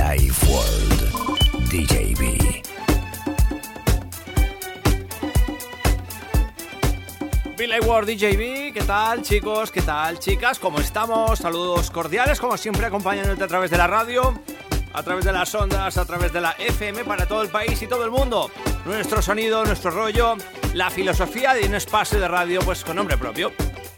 [0.00, 2.62] Life World DJB.
[7.58, 9.70] Billy World DJB, ¿qué tal chicos?
[9.70, 10.58] ¿Qué tal chicas?
[10.58, 11.40] ¿Cómo estamos?
[11.40, 14.40] Saludos cordiales, como siempre acompañándote a través de la radio,
[14.94, 17.86] a través de las ondas, a través de la FM para todo el país y
[17.86, 18.50] todo el mundo.
[18.86, 20.36] Nuestro sonido, nuestro rollo,
[20.72, 23.52] la filosofía de un espacio de radio pues con nombre propio.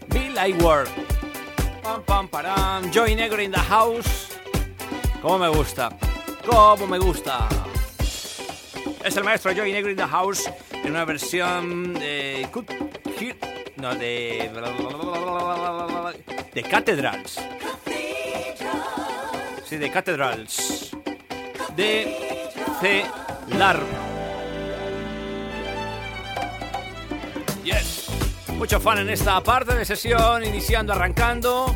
[0.09, 0.91] Billy World.
[1.81, 4.32] Pam pam param, Joy Negro in the house.
[5.23, 5.97] ¿Cómo me gusta?
[6.45, 7.49] ¿Cómo me gusta?
[9.05, 12.49] Es el maestro Joy Negro in the house en una versión de
[13.77, 14.51] no, de.
[16.53, 17.41] de Cathedrals.
[19.65, 20.91] Sí, de Cathedrals.
[21.77, 23.05] De C.
[23.57, 23.81] Lar.
[27.65, 28.09] Yes.
[28.57, 31.75] Mucho fan en esta parte de sesión, iniciando, arrancando.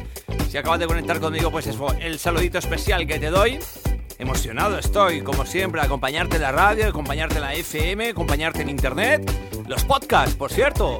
[0.49, 3.59] Si acabas de conectar conmigo, pues es el saludito especial que te doy.
[4.19, 9.31] Emocionado estoy, como siempre, acompañarte en la radio, acompañarte en la FM, acompañarte en internet.
[9.67, 10.99] Los podcasts, por cierto,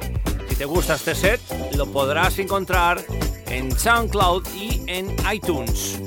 [0.57, 1.39] te gusta este set,
[1.75, 3.03] lo podrás encontrar
[3.47, 5.99] en SoundCloud y en iTunes.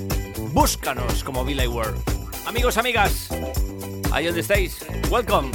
[0.52, 2.00] Búscanos como Billy World.
[2.46, 3.28] Amigos, amigas,
[4.10, 5.50] ahí donde estéis, welcome.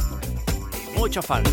[0.96, 1.44] Mucho fan.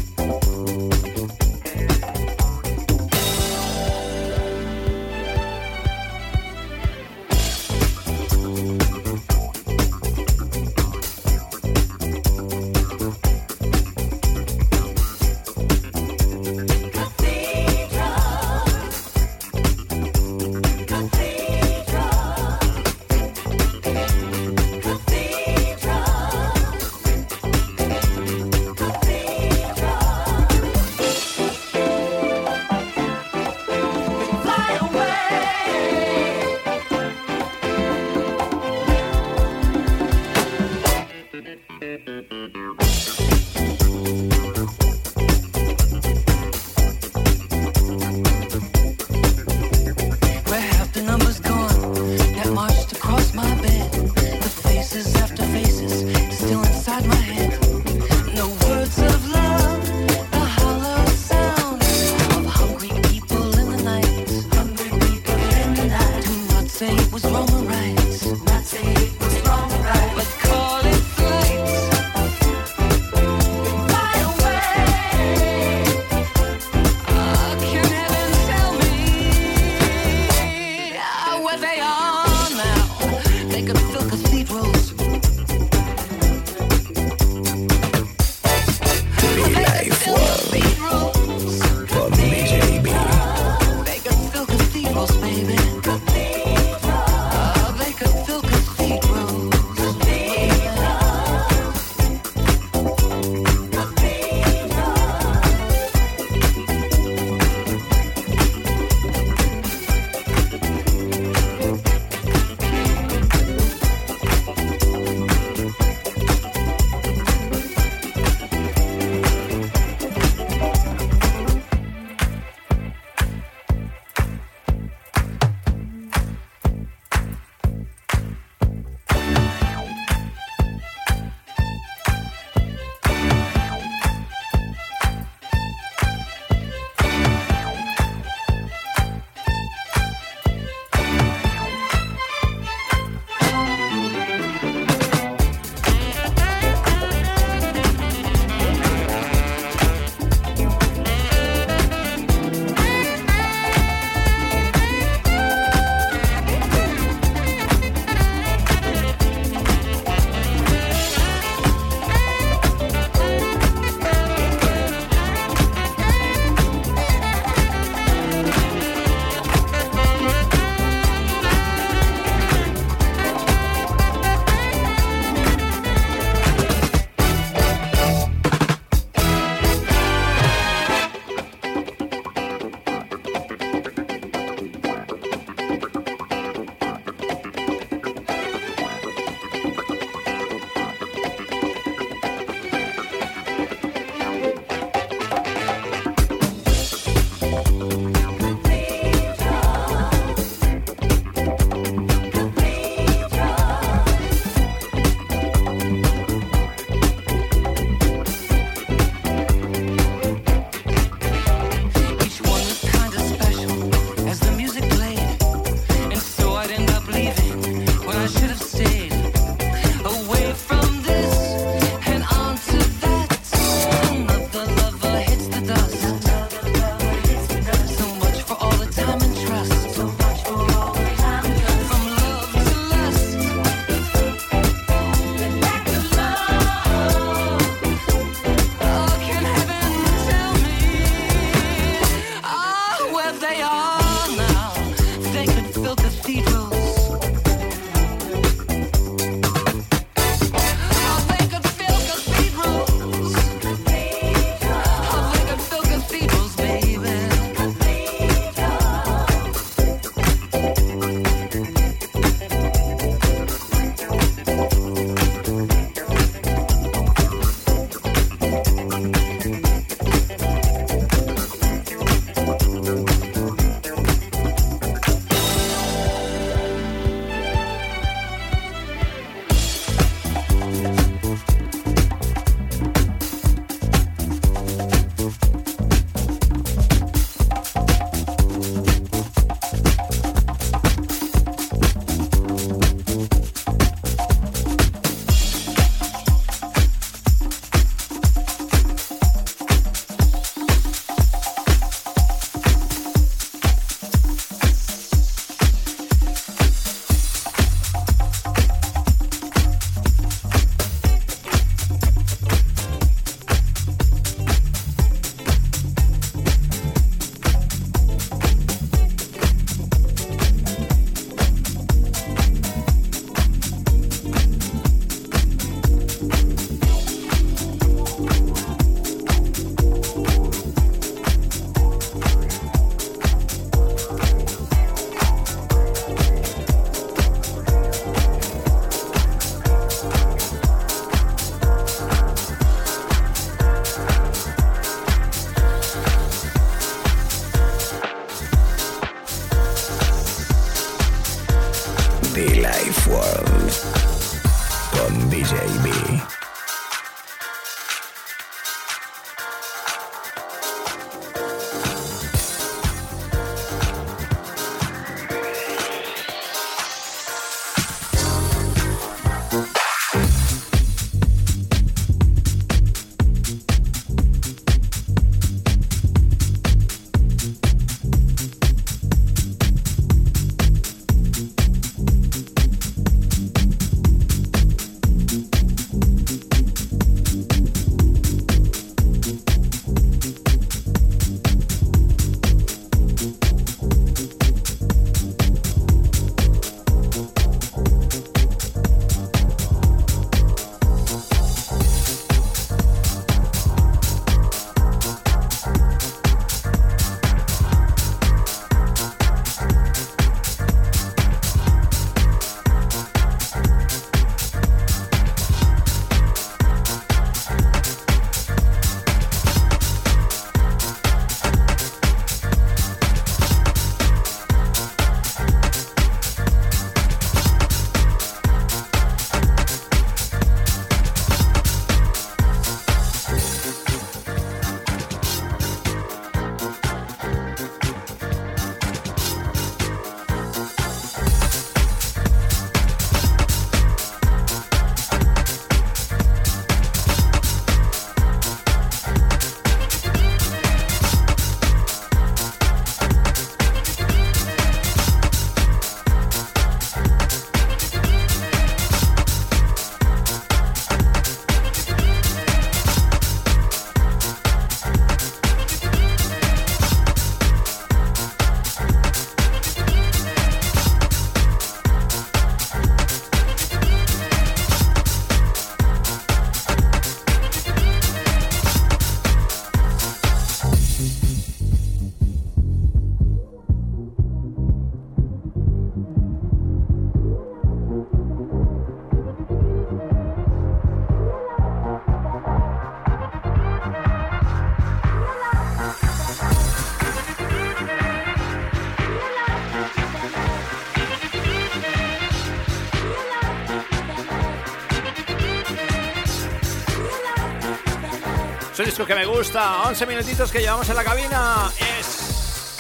[509.07, 509.83] Que me gusta.
[509.89, 511.71] 11 minutitos que llevamos en la cabina.
[511.99, 512.77] Es.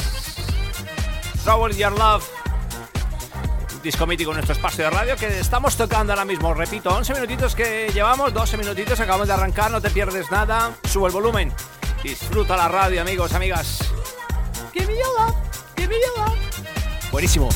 [1.45, 2.25] Trouble Your Love.
[3.83, 6.55] Disco mítico en nuestro espacio de radio que estamos tocando ahora mismo.
[6.55, 10.71] Repito, 11 minutitos que llevamos, 12 minutitos, acabamos de arrancar, no te pierdes nada.
[10.85, 11.53] Subo el volumen.
[12.03, 13.79] Disfruta la radio, amigos, amigas.
[14.73, 15.35] Give me your love,
[15.77, 16.39] give me your love.
[17.11, 17.49] Buenísimo.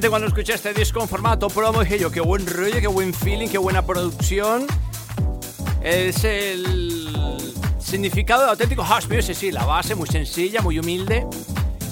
[0.00, 1.82] Cuando escuché este disco en formato promo.
[1.82, 4.66] Dije yo, qué buen rollo, qué buen feeling, qué buena producción.
[5.82, 11.26] Es el significado de auténtico house music, sí, la base muy sencilla, muy humilde,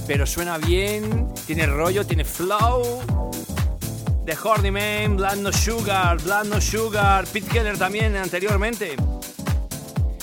[0.06, 3.02] pero suena bien, tiene rollo, tiene flow.
[4.24, 8.96] The Horny Man, Blood No Sugar, Blood No Sugar, Pete Keller también anteriormente.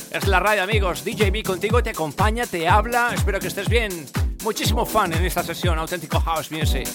[0.10, 1.06] Es la radio, amigos.
[1.06, 3.12] DJB contigo te acompaña, te habla.
[3.14, 4.08] Espero que estés bien.
[4.44, 6.88] Muchísimo fan en esta sesión, auténtico house music.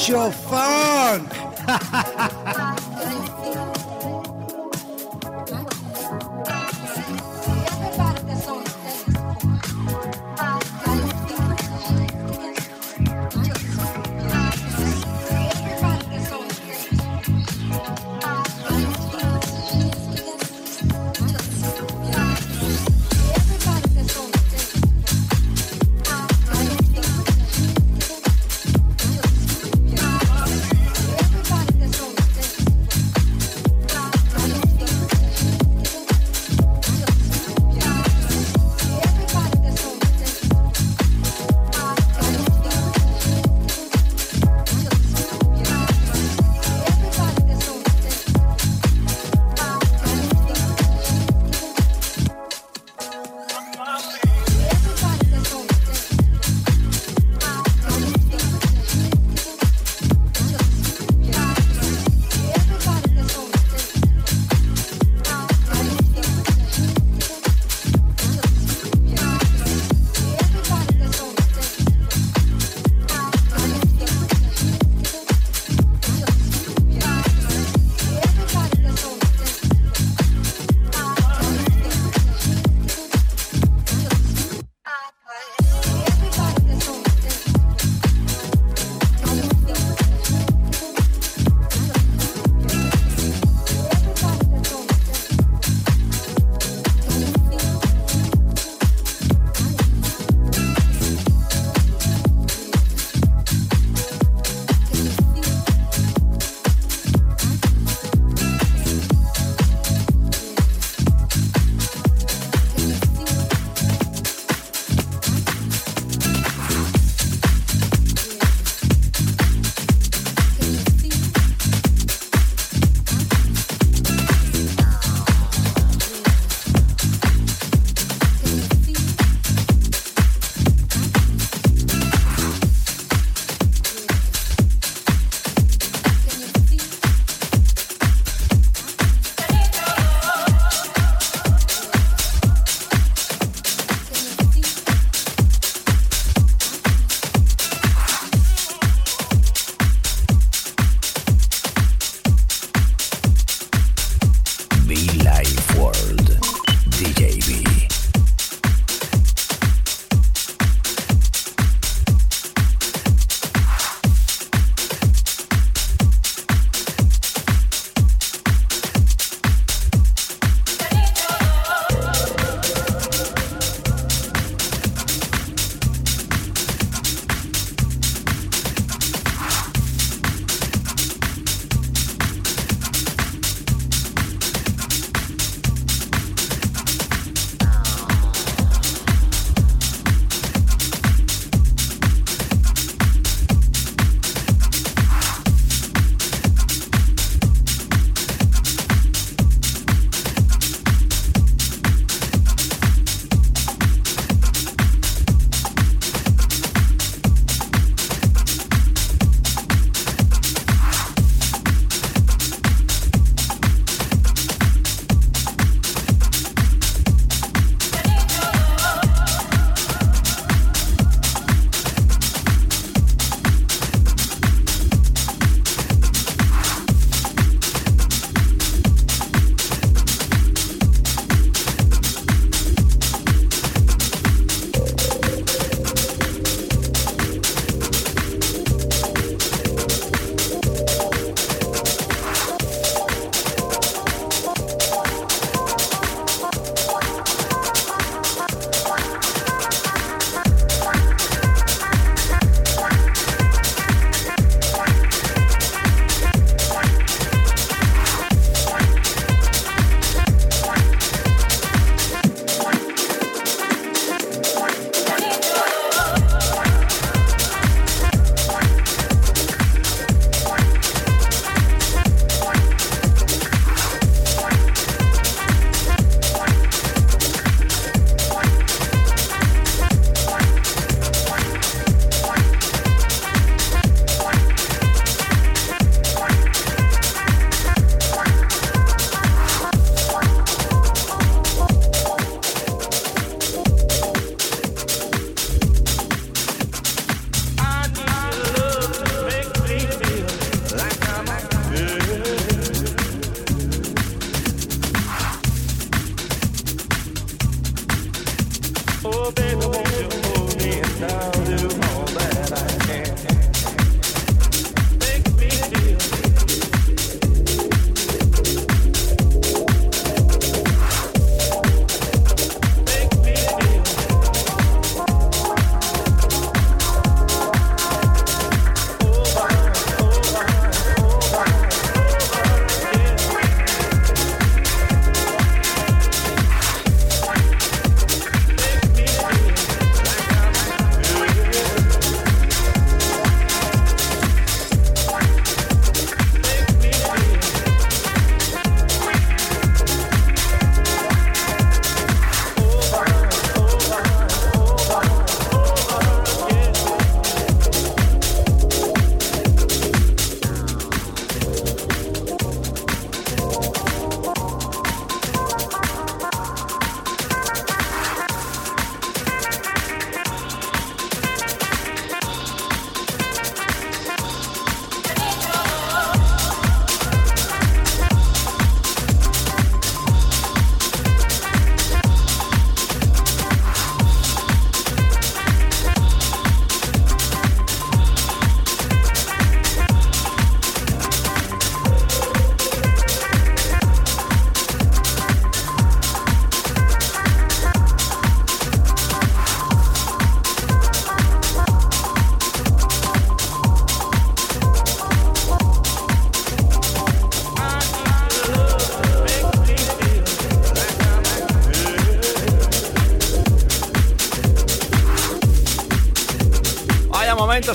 [0.00, 1.28] Mucho funk.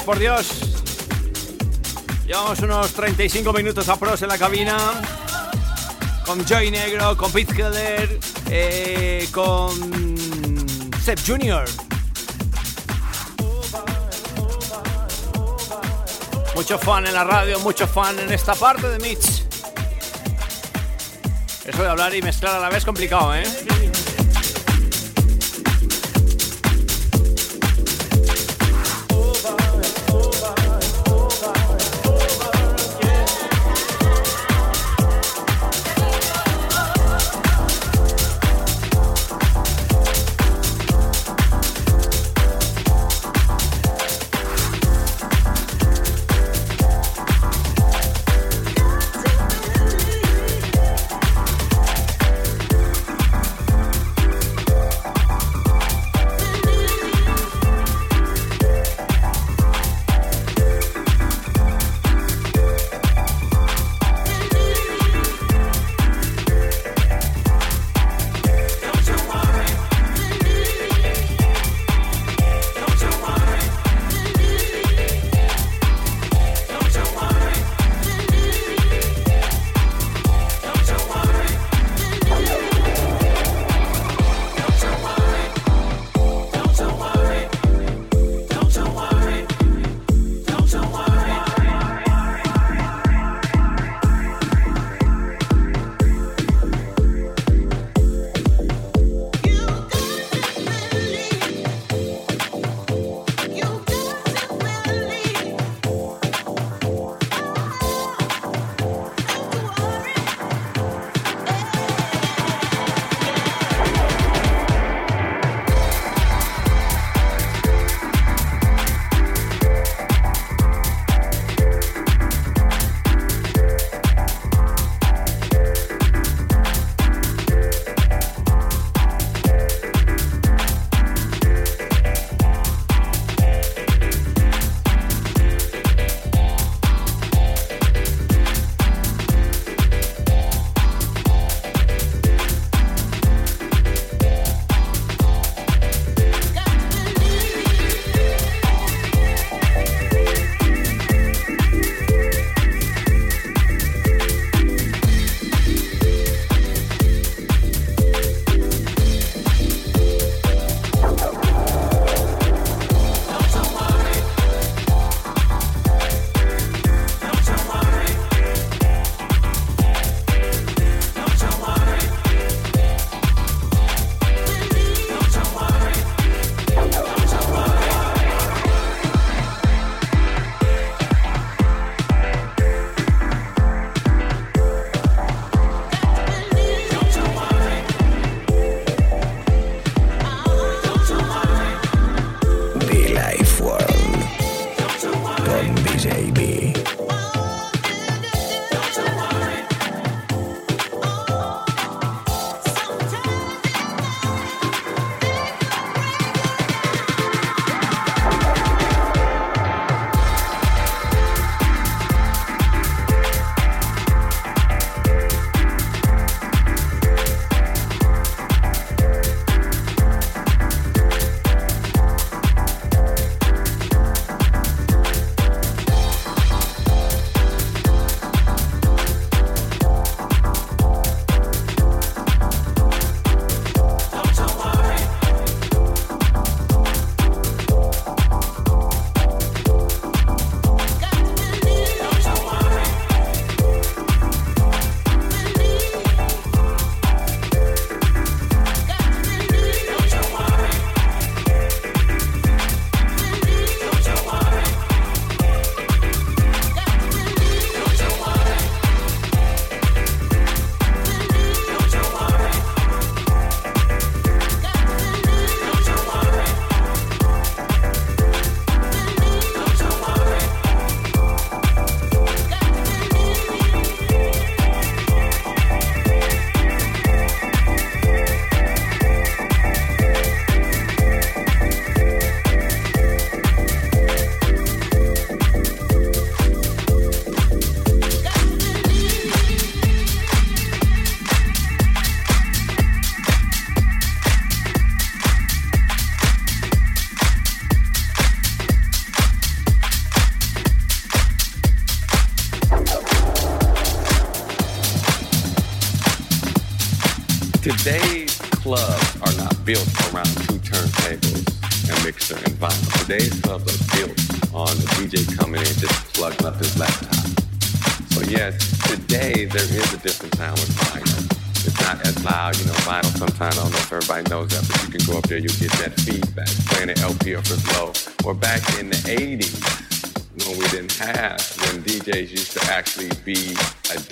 [0.06, 0.48] por Dios.
[2.28, 4.78] Llevamos unos 35 minutos a pros en la cabina.
[6.26, 10.16] Con Joy Negro, con Pete Keller, eh, con
[11.04, 11.66] Seb Jr.
[16.56, 19.44] Mucho fan en la radio, mucho fan en esta parte de Mitch.
[21.66, 23.44] Eso de hablar y mezclar a la vez complicado, ¿eh?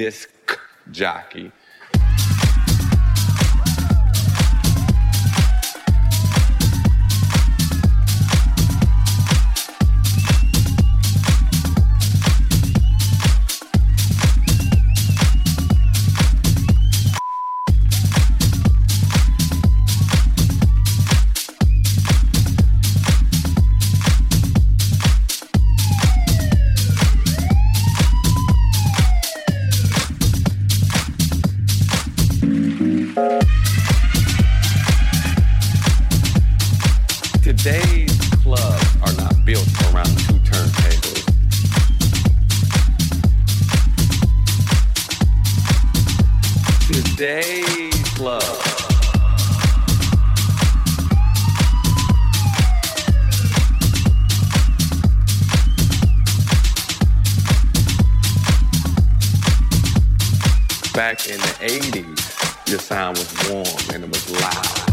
[0.04, 0.28] this
[47.18, 48.42] Days, love.
[60.96, 64.93] Back in the 80s, your sound was warm and it was loud.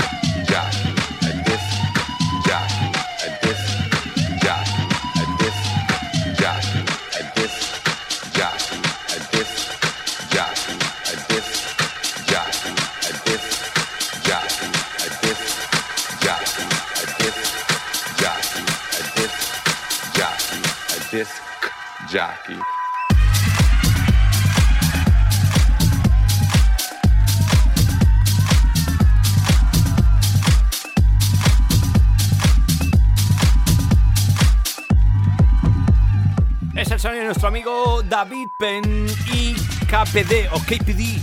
[36.75, 39.53] Es el sonido de nuestro amigo David Penn y
[39.87, 41.21] KPD o KPD,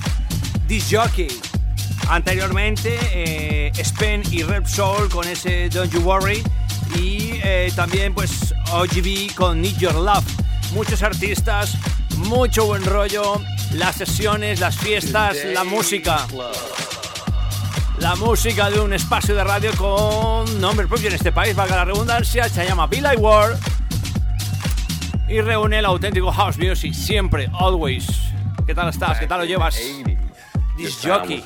[0.66, 1.28] Disc Jockey.
[2.10, 6.42] Anteriormente, eh, Spen y Repsol con ese Don't You Worry.
[6.94, 10.24] Y eh, también, pues, OGB con Need Your Love.
[10.72, 11.76] Muchos artistas,
[12.18, 13.40] mucho buen rollo,
[13.72, 16.26] las sesiones, las fiestas, la música.
[17.98, 21.84] La música de un espacio de radio con nombre propio en este país, valga la
[21.86, 23.58] redundancia, se llama Billy Ward
[25.28, 28.06] y reúne el auténtico house music siempre, always.
[28.66, 29.18] ¿Qué tal estás?
[29.18, 29.76] ¿Qué tal lo llevas?
[30.76, 31.42] This jockey.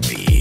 [0.00, 0.33] Be.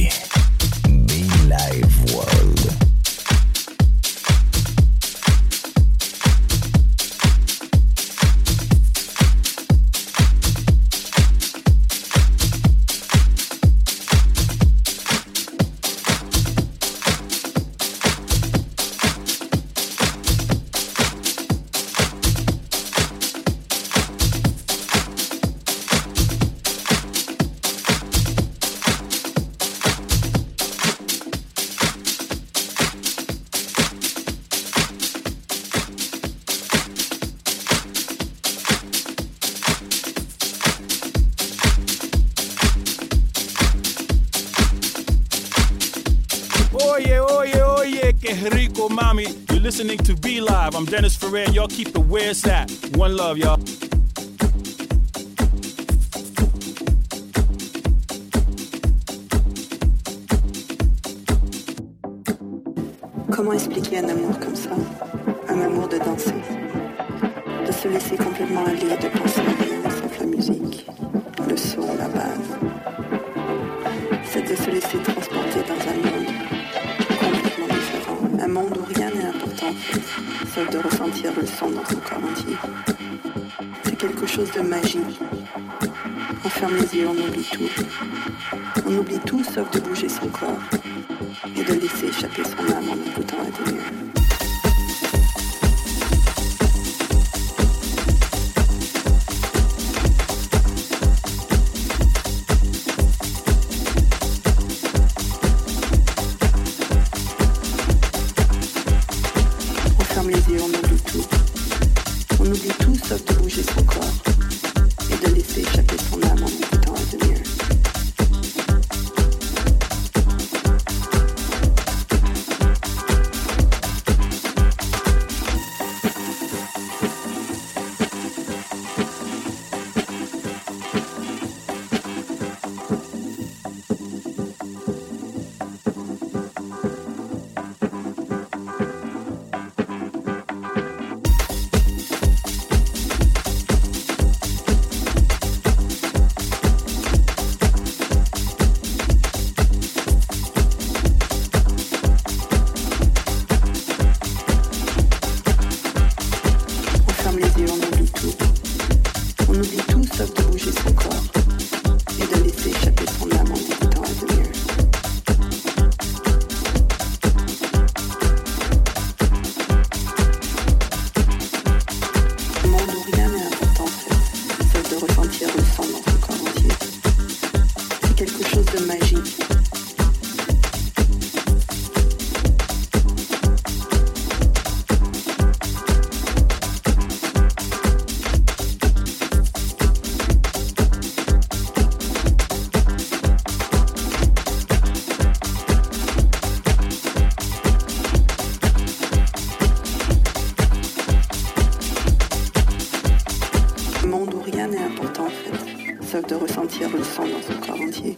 [206.22, 208.16] de ressentir le sang dans son corps entier.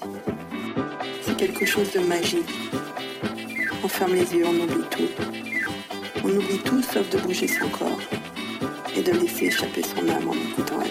[1.22, 2.50] C'est quelque chose de magique.
[3.84, 5.08] On ferme les yeux, on oublie tout.
[6.26, 8.00] On oublie tout sauf de bouger son corps
[8.98, 10.85] et de laisser échapper son âme en écoutant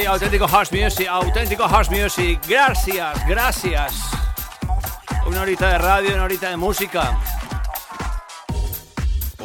[0.00, 2.40] sí, auténtico house music, auténtico house music.
[2.48, 3.94] Gracias, gracias.
[5.26, 7.18] Una horita de radio, una horita de música.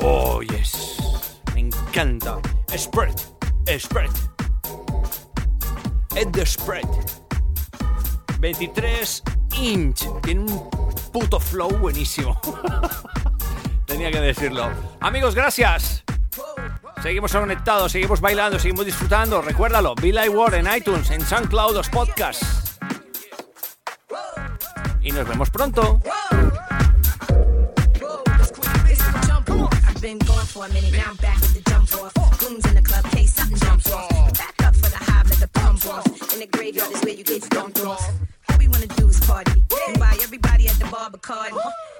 [0.01, 0.97] Oh, yes.
[1.53, 2.39] Me encanta.
[2.75, 3.15] Spread,
[3.77, 4.11] spread.
[6.15, 6.87] Ed the spread.
[8.39, 9.23] 23
[9.59, 10.05] inch.
[10.23, 10.69] Tiene un
[11.11, 12.39] puto flow buenísimo.
[13.85, 14.69] Tenía que decirlo.
[14.99, 16.00] Amigos, gracias.
[17.01, 19.41] Seguimos conectados, seguimos bailando, seguimos disfrutando.
[19.41, 22.77] Recuérdalo, Be Like War en iTunes, en SoundCloud, los podcasts.
[25.01, 25.99] Y nos vemos pronto.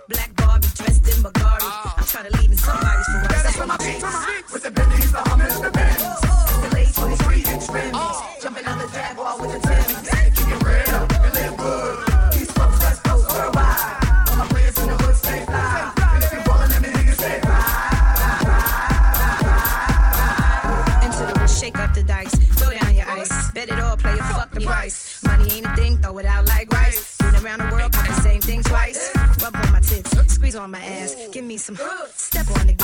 [0.08, 1.41] Black Barbie dressed in
[3.62, 6.02] With the Bentleys, the Hummers, the Benz.
[6.02, 7.94] The late 23 inch rims.
[8.42, 12.42] Jumping on the Jaguar with the and live good.
[12.42, 14.02] East Coast, West Coast, worldwide.
[14.30, 15.94] All my in the hood stay fly.
[15.96, 16.40] And if you
[21.22, 22.34] let me shake up the dice.
[22.58, 23.52] Throw down your ice.
[23.52, 25.22] Bet it all, play a fuck the price.
[25.24, 27.16] Money ain't a thing, throw it out like rice.
[27.22, 29.12] Around the world, the same thing twice.
[29.44, 31.16] Rub on my tits, squeeze on my ass.
[31.32, 31.78] Give me some
[32.16, 32.81] step on the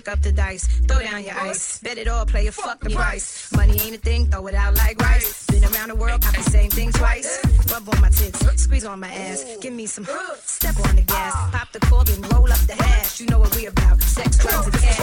[0.00, 1.78] Shake up the dice, throw down your ice.
[1.80, 3.52] Bet it all, play a fuck the price.
[3.52, 5.44] Money ain't a thing, throw it out like rice.
[5.48, 7.38] Been around the world, got the same thing twice.
[7.70, 9.44] Rub on my tits, squeeze on my ass.
[9.60, 10.06] Give me some
[10.42, 11.34] step on the gas.
[11.52, 13.20] Pop the cork and roll up the hash.
[13.20, 14.00] You know what we about.
[14.00, 14.96] Sex, drugs, and cash.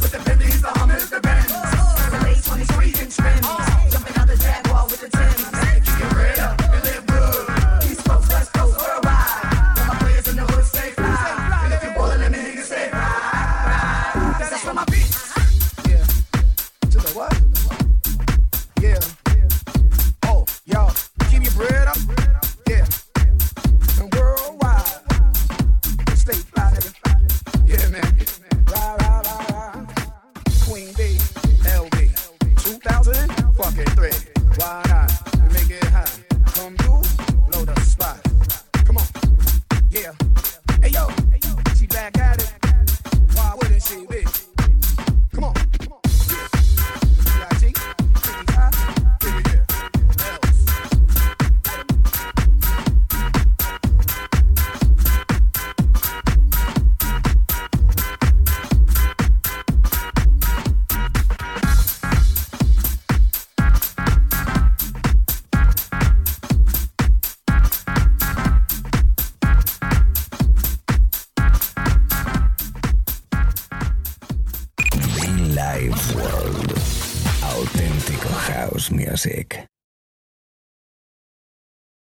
[0.00, 1.50] With the Bentleys, the Hummers, the Benz.
[1.50, 3.46] The late 23 inch rims.
[3.90, 4.65] Jumping on the Jaguar